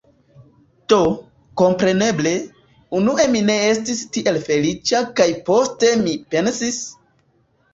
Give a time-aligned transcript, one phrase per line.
[0.93, 0.97] Do,
[1.61, 2.31] kompreneble,
[3.01, 6.83] unue mi ne estis tiel feliĉa kaj poste mi pensis: